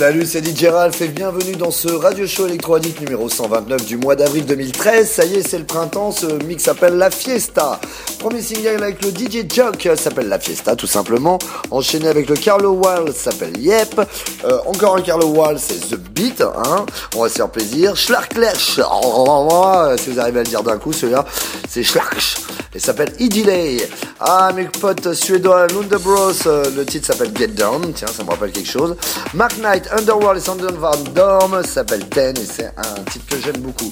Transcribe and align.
Salut, 0.00 0.24
c'est 0.24 0.42
DJ 0.42 0.64
Ralph 0.64 1.02
et 1.02 1.08
bienvenue 1.08 1.56
dans 1.56 1.70
ce 1.70 1.88
radio 1.88 2.26
show 2.26 2.46
électro 2.46 2.78
numéro 2.78 3.28
129 3.28 3.84
du 3.84 3.98
mois 3.98 4.16
d'avril 4.16 4.46
2013. 4.46 5.06
Ça 5.06 5.26
y 5.26 5.34
est, 5.34 5.46
c'est 5.46 5.58
le 5.58 5.66
printemps, 5.66 6.10
ce 6.10 6.42
mix 6.46 6.64
s'appelle 6.64 6.94
La 6.94 7.10
Fiesta. 7.10 7.78
Premier 8.18 8.40
single 8.40 8.82
avec 8.82 9.04
le 9.04 9.10
DJ 9.10 9.44
Jock 9.46 9.86
s'appelle 9.96 10.28
La 10.28 10.38
Fiesta 10.38 10.74
tout 10.74 10.86
simplement. 10.86 11.38
Enchaîné 11.70 12.08
avec 12.08 12.30
le 12.30 12.36
Carlo 12.36 12.70
Wall 12.70 13.12
s'appelle 13.12 13.58
Yep. 13.58 14.00
Euh, 14.46 14.58
encore 14.64 14.96
un 14.96 15.02
Carlo 15.02 15.26
Wall, 15.26 15.58
c'est 15.58 15.90
The 15.90 15.96
Beat. 15.96 16.40
Hein. 16.40 16.86
On 17.14 17.20
va 17.24 17.28
se 17.28 17.34
faire 17.34 17.50
plaisir. 17.50 17.94
Schlarklech. 17.94 18.56
Si 20.00 20.10
vous 20.10 20.20
arrivez 20.20 20.40
à 20.40 20.42
le 20.42 20.48
dire 20.48 20.62
d'un 20.62 20.78
coup, 20.78 20.94
celui-là, 20.94 21.26
c'est 21.68 21.82
Schlarch. 21.82 22.36
Et 22.74 22.78
s'appelle 22.78 23.12
E-Delay. 23.20 23.88
Ah, 24.20 24.52
mes 24.54 24.66
potes 24.66 25.12
suédois, 25.12 25.66
Lundebros, 25.66 26.46
euh, 26.46 26.64
le 26.76 26.86
titre 26.86 27.08
s'appelle 27.08 27.32
Get 27.36 27.48
Down. 27.48 27.92
Tiens, 27.92 28.06
ça 28.06 28.22
me 28.22 28.30
rappelle 28.30 28.52
quelque 28.52 28.70
chose. 28.70 28.94
Mark 29.34 29.58
Knight, 29.58 29.89
Underworld 29.92 30.38
et 30.38 30.40
Sandon 30.40 30.74
Van 30.78 30.96
Dorm 31.14 31.62
s'appelle 31.64 32.08
Ten 32.08 32.36
et 32.36 32.44
c'est 32.44 32.72
un 32.76 33.02
titre 33.10 33.26
que 33.28 33.40
j'aime 33.40 33.60
beaucoup. 33.60 33.90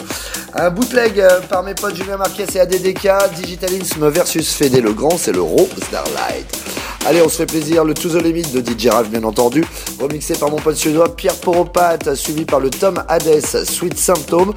Un 0.54 0.70
bootleg 0.70 1.18
euh, 1.20 1.40
par 1.40 1.62
mes 1.62 1.74
potes 1.74 1.96
Julien 1.96 2.16
Marquez 2.16 2.46
et 2.54 2.60
ADDK, 2.60 3.34
Digitalism 3.34 4.08
versus 4.08 4.54
Fede 4.54 4.82
le 4.82 4.92
Grand, 4.92 5.18
c'est 5.18 5.32
le 5.32 5.42
Raw 5.42 5.68
Starlight. 5.82 6.77
Allez, 7.06 7.22
on 7.22 7.28
se 7.28 7.36
fait 7.36 7.46
plaisir, 7.46 7.84
le 7.84 7.94
To 7.94 8.08
The 8.08 8.22
Limit 8.22 8.50
de 8.52 8.60
DJ 8.60 8.88
Ralph 8.88 9.08
bien 9.08 9.24
entendu, 9.24 9.64
remixé 10.00 10.34
par 10.34 10.50
mon 10.50 10.56
pote 10.56 10.76
suédois 10.76 11.14
Pierre 11.14 11.36
Poropate, 11.36 12.14
suivi 12.14 12.44
par 12.44 12.60
le 12.60 12.70
Tom 12.70 13.02
Hades, 13.08 13.64
Sweet 13.64 13.96
Symptom. 13.96 14.52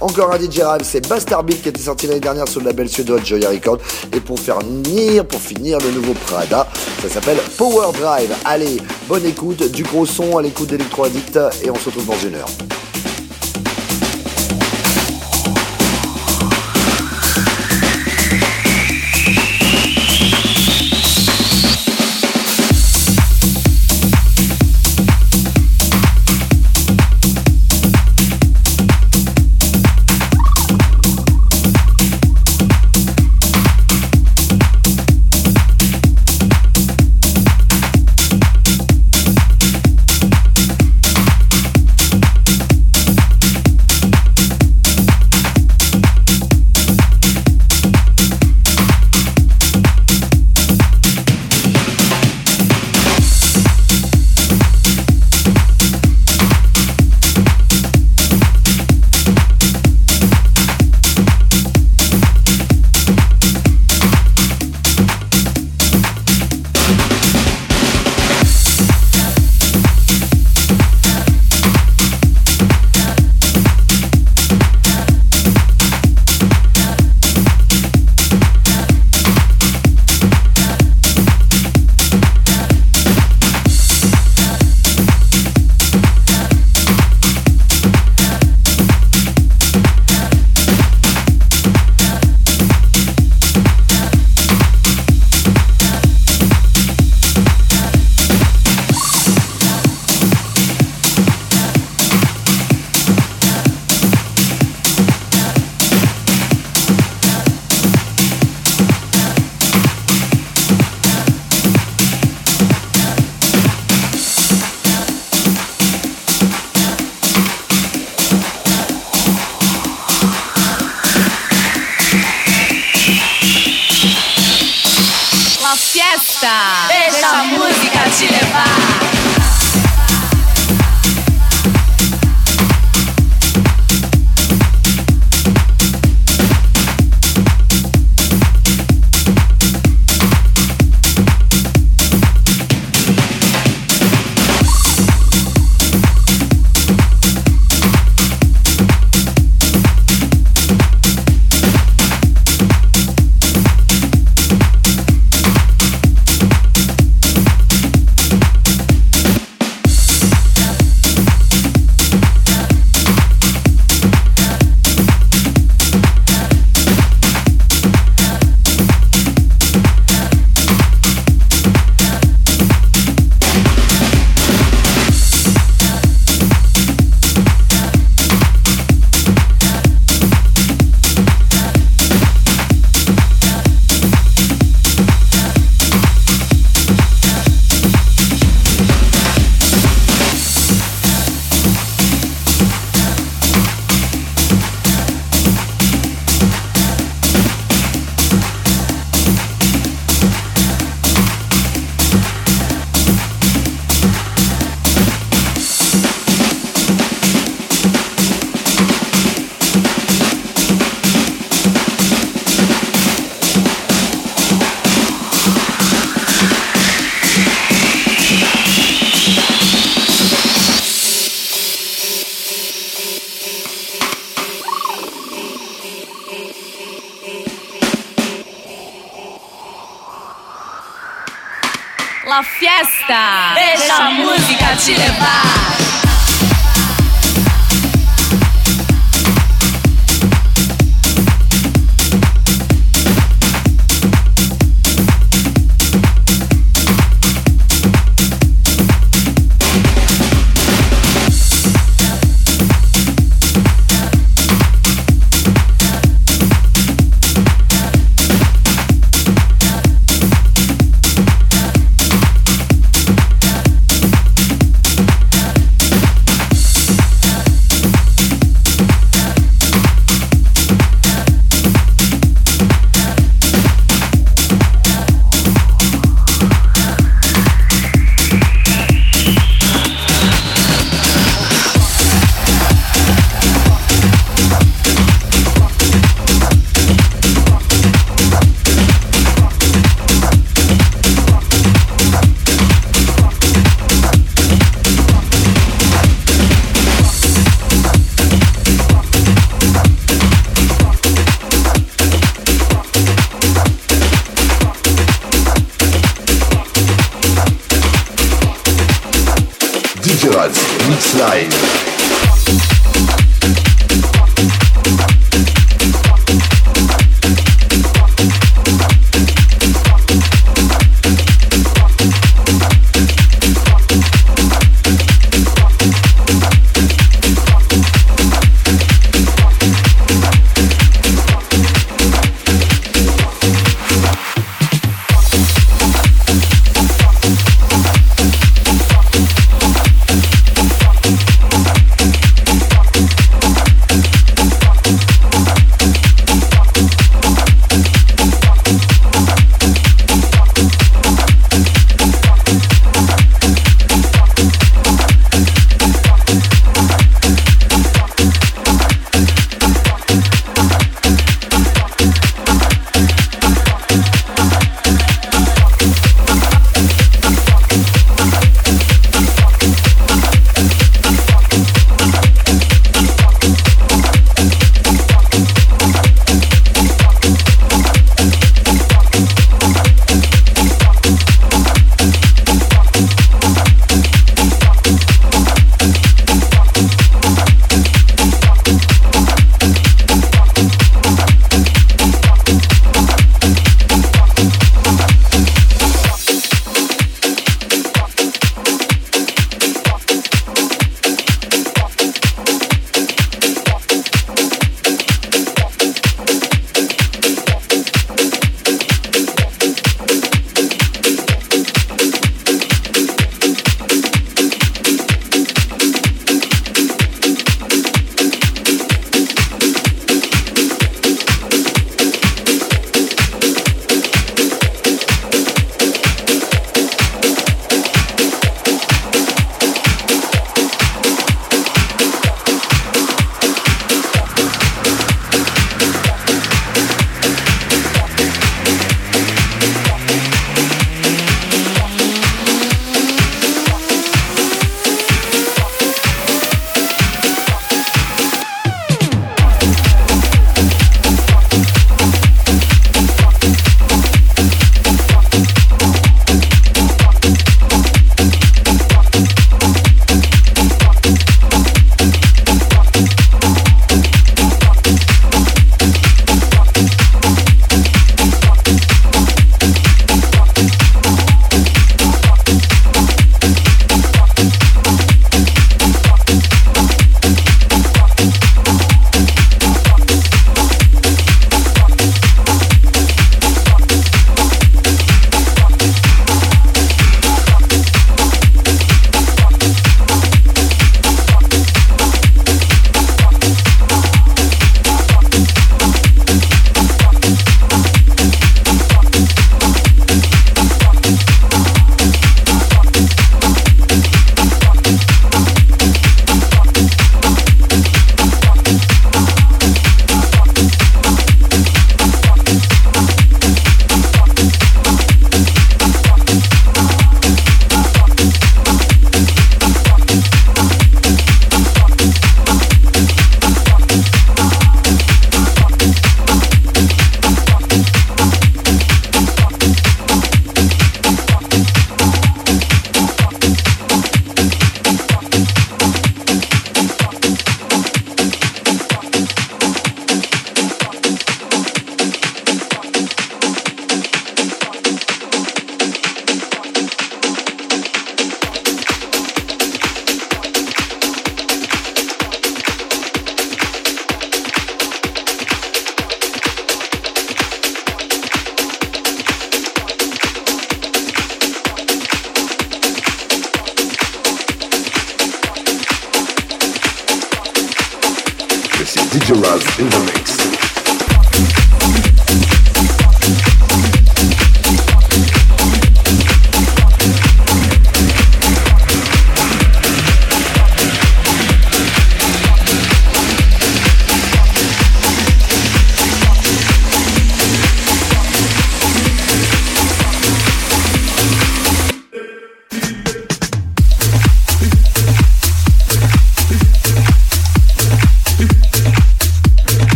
Encore 0.00 0.32
un 0.32 0.38
DJ 0.38 0.60
Ralph, 0.60 0.86
c'est 0.88 1.08
Bastard 1.08 1.42
Beat 1.42 1.62
qui 1.62 1.70
était 1.70 1.80
sorti 1.80 2.06
l'année 2.06 2.20
dernière 2.20 2.46
sur 2.46 2.60
le 2.60 2.66
label 2.66 2.88
suédois 2.88 3.18
Joya 3.24 3.50
Record. 3.50 3.78
Et 4.12 4.20
pour 4.20 4.38
finir, 4.38 5.26
pour 5.26 5.40
finir, 5.40 5.78
le 5.78 5.90
nouveau 5.90 6.12
Prada, 6.12 6.68
ça 7.02 7.08
s'appelle 7.08 7.38
Power 7.56 7.92
Drive. 7.98 8.32
Allez, 8.44 8.76
bonne 9.08 9.24
écoute, 9.24 9.70
du 9.72 9.82
gros 9.82 10.06
son 10.06 10.36
à 10.36 10.42
l'écoute 10.42 10.68
d'Electro 10.68 11.04
Addict 11.04 11.38
et 11.64 11.70
on 11.70 11.74
se 11.74 11.86
retrouve 11.86 12.06
dans 12.06 12.18
une 12.18 12.34
heure. 12.36 12.48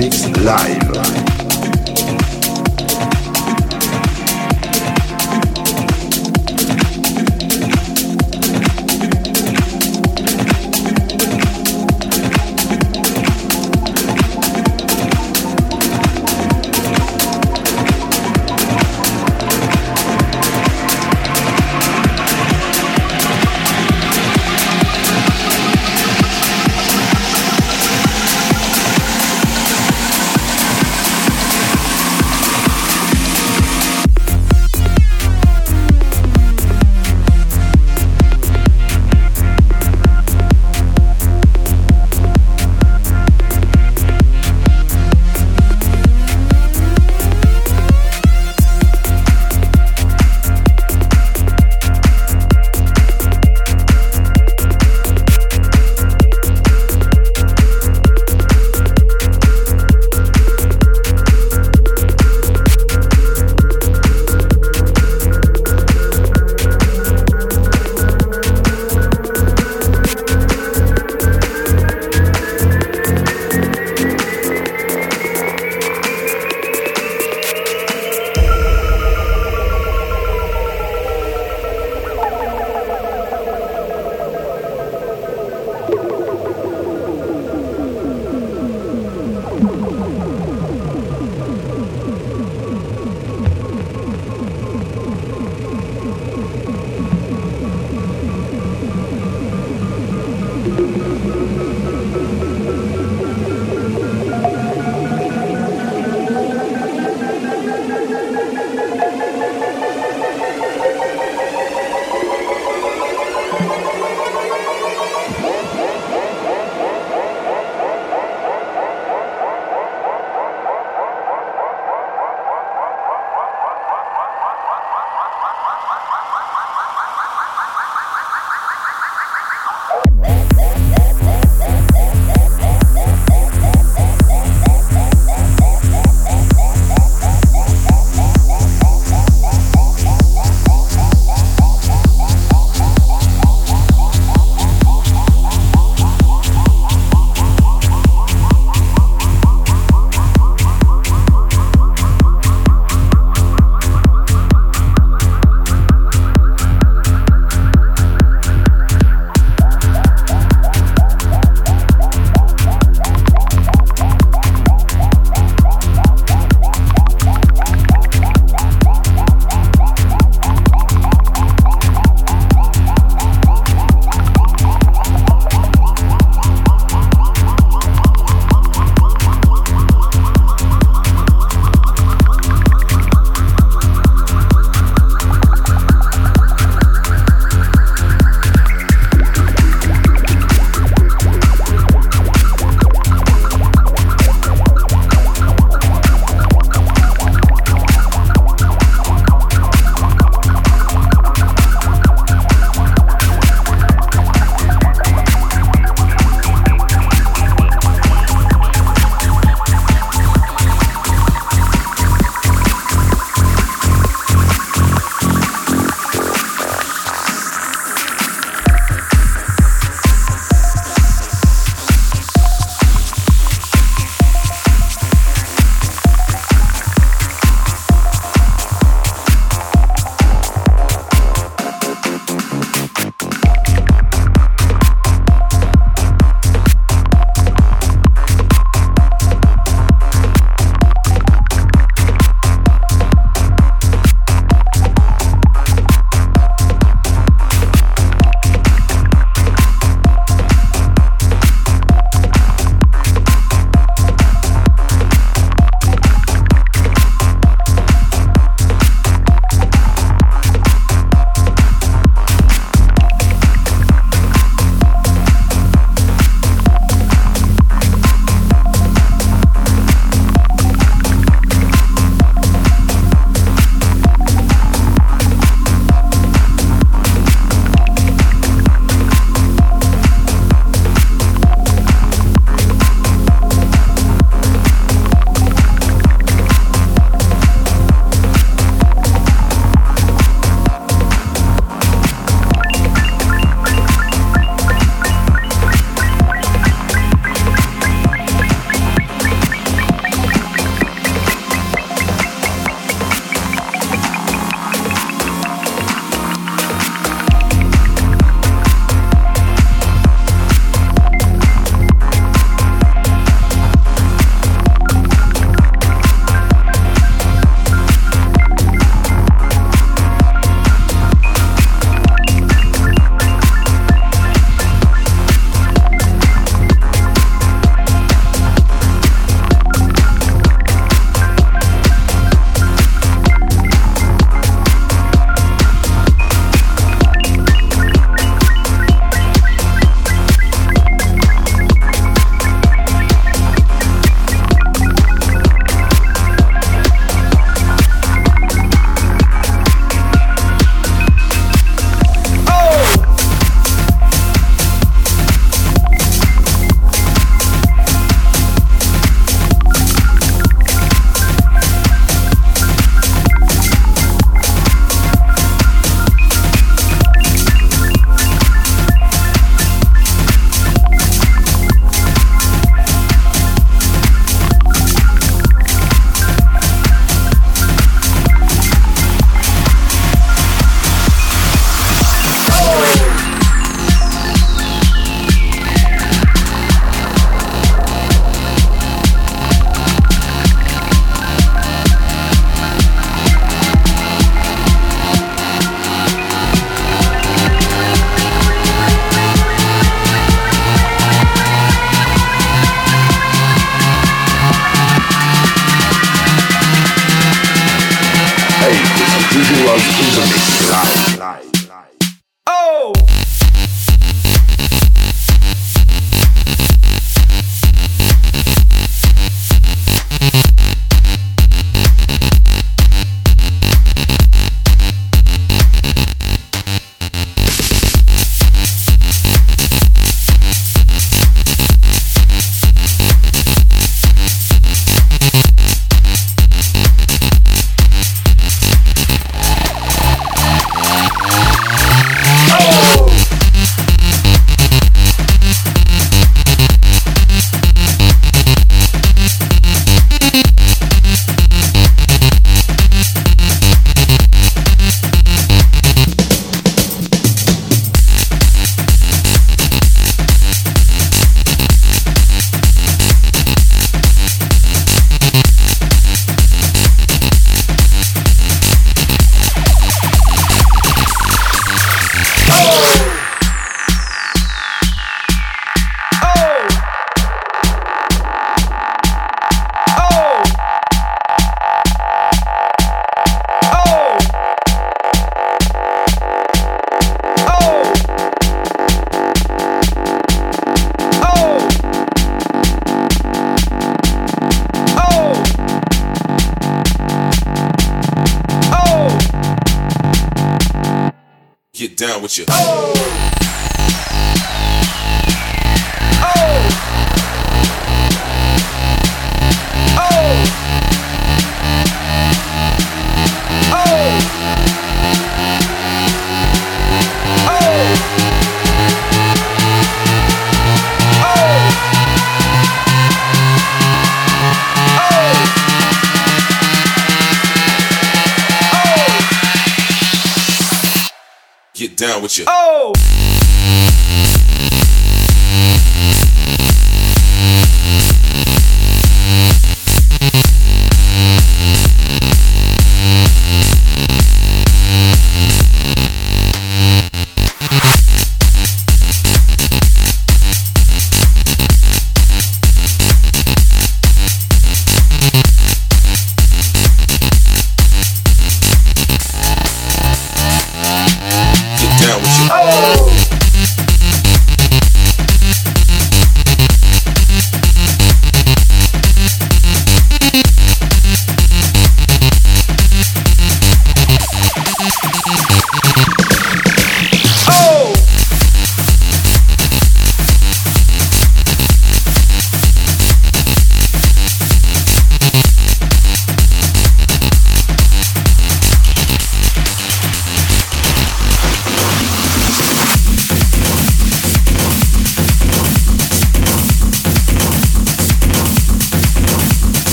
Mix 0.00 0.26
Live. 0.38 0.99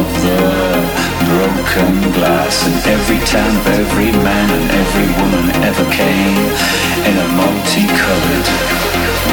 of 0.00 0.08
the 0.24 0.40
broken 1.28 1.92
glass 2.16 2.64
And 2.66 2.76
every 2.96 3.20
time 3.26 3.56
every 3.80 4.12
man 4.24 4.48
and 4.56 4.66
every 4.82 5.08
woman 5.20 5.46
ever 5.68 5.86
came 5.92 6.36
In 7.08 7.16
a 7.24 7.28
multicolored 7.40 8.48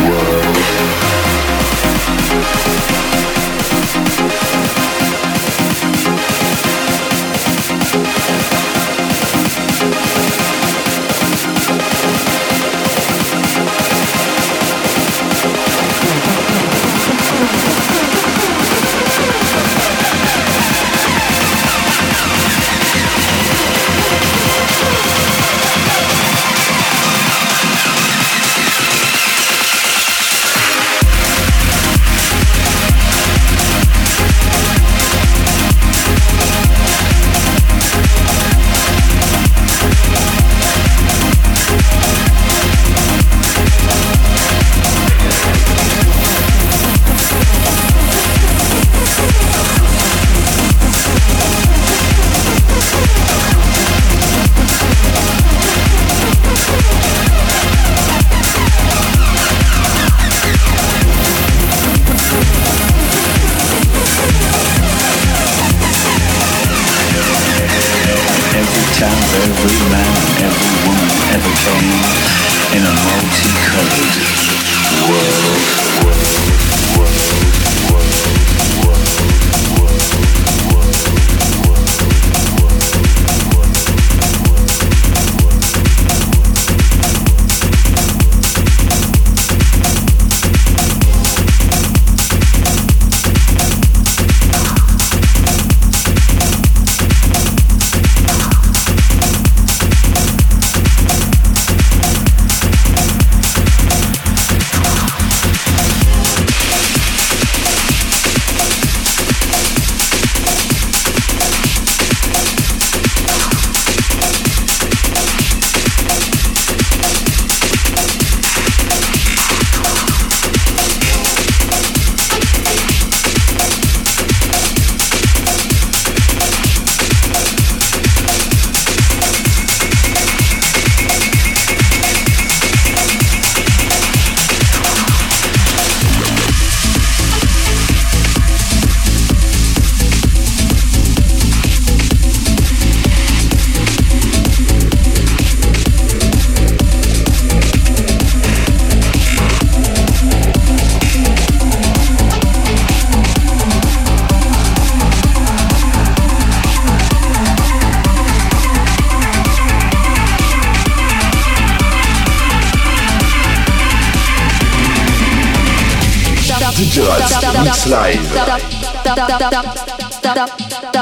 world. 0.07 0.57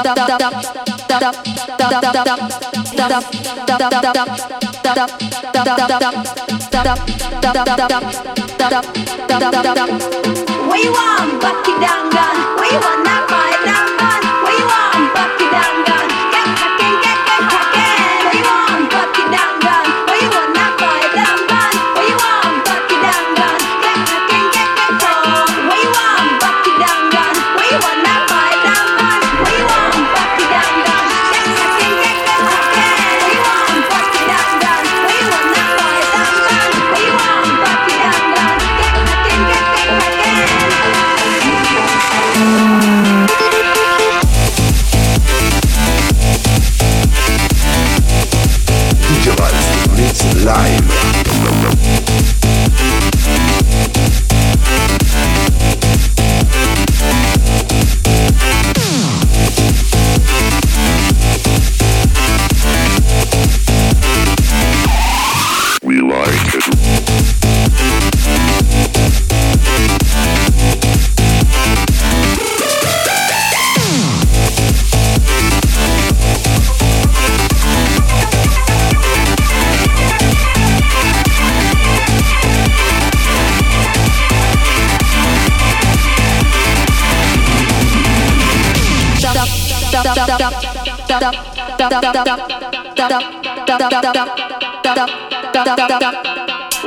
We 0.06 0.12
want 10.94 11.42
Bucky 11.42 11.74
Dangan, 11.82 12.36
we 12.62 12.70
want 12.78 13.25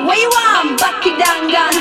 Where 0.06 0.18
you 0.18 0.30
want, 0.30 0.78
Bucky 0.80 1.12
Dangan? 1.18 1.74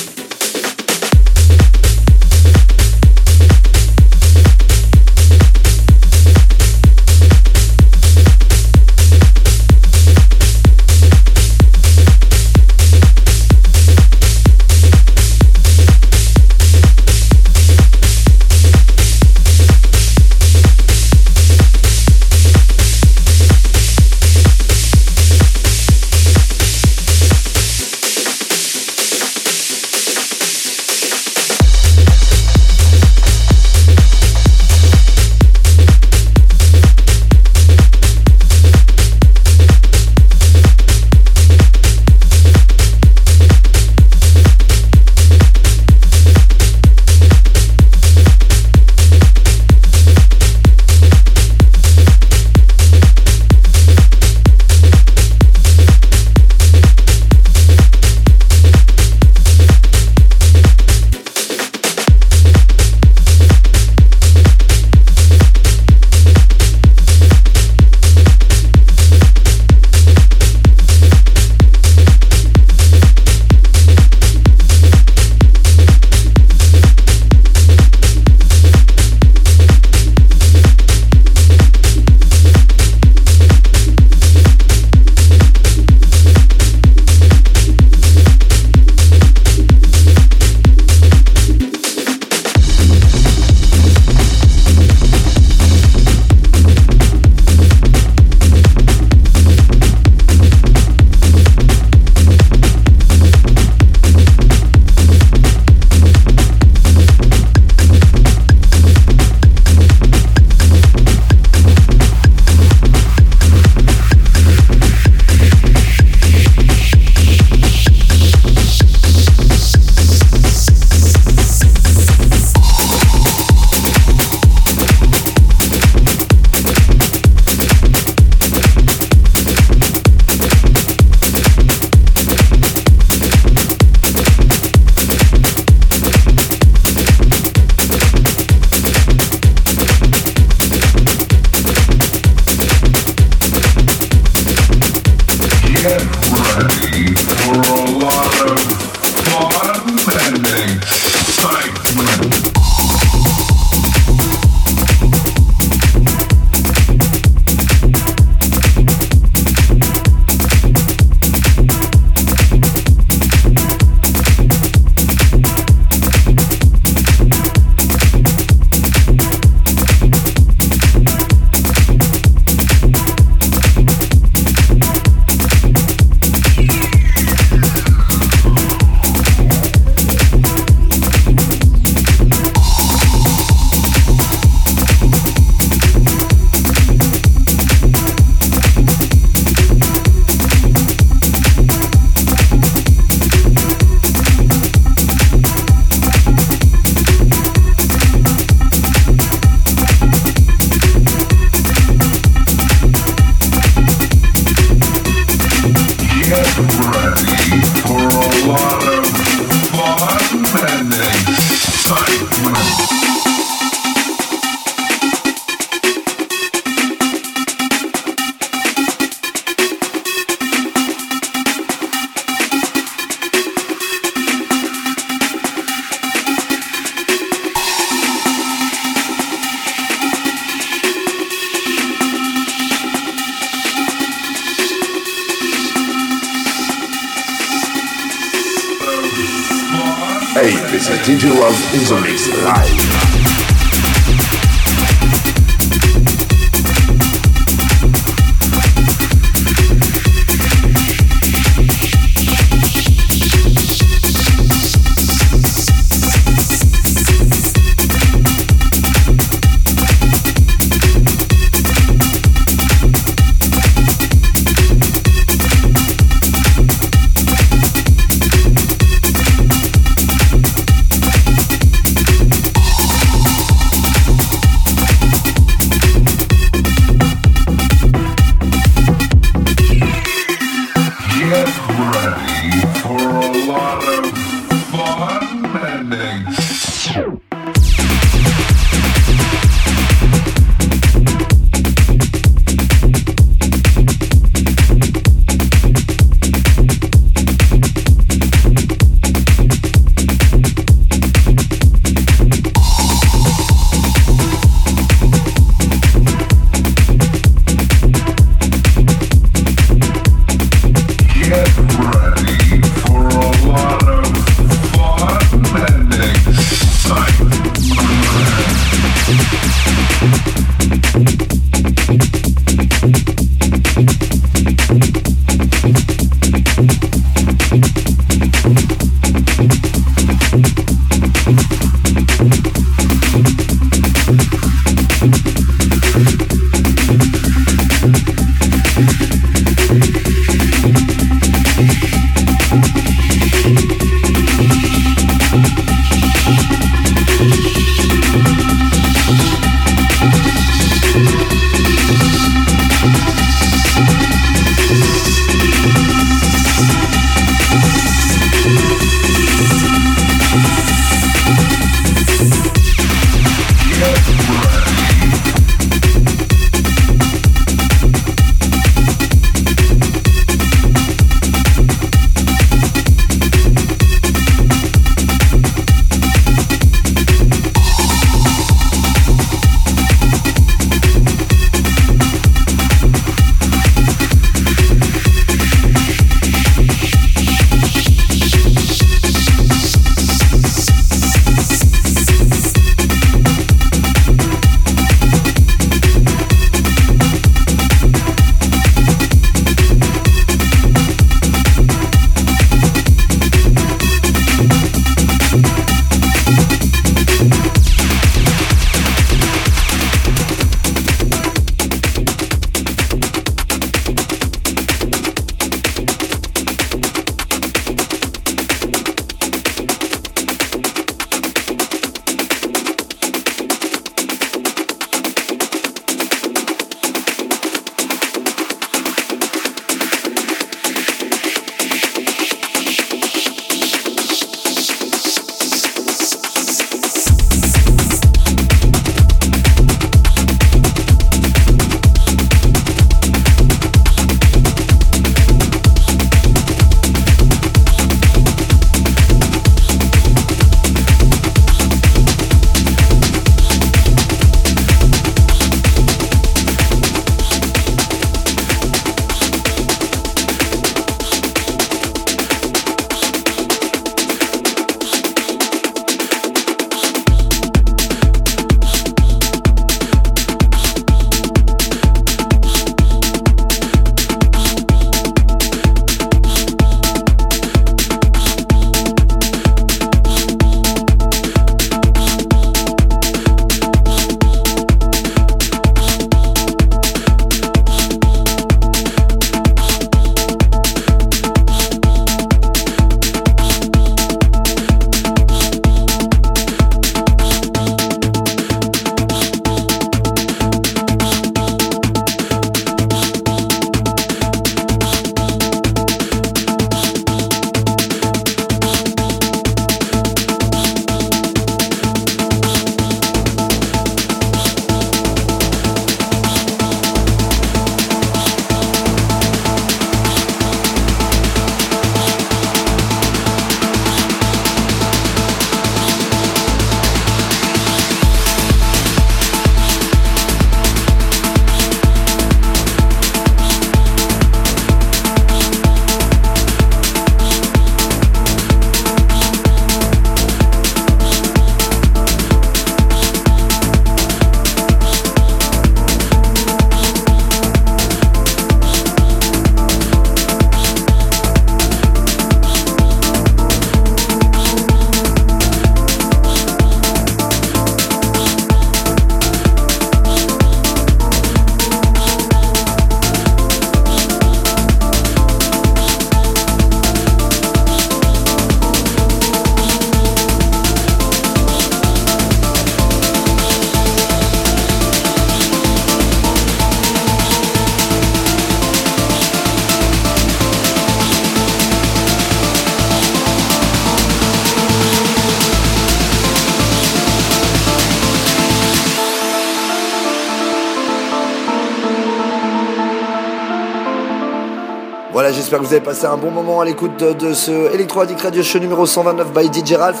J'espère 595.50 595.62
que 595.62 595.66
vous 595.66 595.74
avez 595.74 595.84
passé 595.84 596.06
un 596.06 596.16
bon 596.16 596.30
moment 596.30 596.60
à 596.60 596.64
l'écoute 596.64 596.96
de, 596.96 597.34
ce 597.34 597.74
Electro 597.74 598.02
Addict 598.02 598.20
Radio 598.22 598.40
Show 598.40 598.60
numéro 598.60 598.86
129 598.86 599.32
by 599.32 599.50
DJ 599.52 599.72
Ralph 599.74 600.00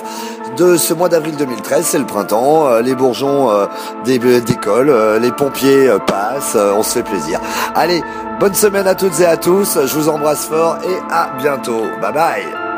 de 0.56 0.76
ce 0.76 0.94
mois 0.94 1.08
d'avril 1.08 1.34
2013. 1.36 1.84
C'est 1.84 1.98
le 1.98 2.06
printemps, 2.06 2.68
euh, 2.68 2.82
les 2.82 2.94
bourgeons 2.94 3.50
euh, 3.50 3.66
des- 4.04 4.40
décollent, 4.42 4.90
euh, 4.90 5.18
les 5.18 5.32
pompiers 5.32 5.88
euh, 5.88 5.98
passent, 5.98 6.54
euh, 6.54 6.72
on 6.76 6.84
se 6.84 6.90
fait 6.92 7.02
plaisir. 7.02 7.40
Allez, 7.74 8.00
bonne 8.38 8.54
semaine 8.54 8.86
à 8.86 8.94
toutes 8.94 9.18
et 9.18 9.26
à 9.26 9.36
tous, 9.36 9.76
je 9.84 9.94
vous 9.98 10.08
embrasse 10.08 10.44
fort 10.44 10.78
et 10.88 11.12
à 11.12 11.30
bientôt. 11.40 11.82
Bye 12.00 12.12
bye 12.12 12.69